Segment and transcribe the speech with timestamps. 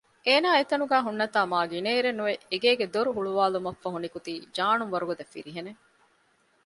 [0.27, 5.81] އޭނާ އެތަނުގައި ހުންނަތާ މާ ގިނައިރެއްނުވެ އެގޭގެ ދޮރު ހުޅުވާލުމަށްފަހު ނިކުތީ ޖާނުން ވަރުގަދަ ފިރިހެނެއް